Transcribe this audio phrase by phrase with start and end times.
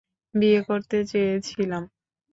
[0.35, 1.83] বিয়ে করতে চেয়েছিলাম।